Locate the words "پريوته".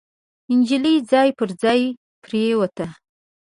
2.23-2.87